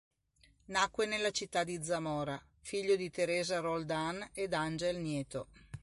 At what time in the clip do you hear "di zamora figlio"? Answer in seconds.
1.63-2.95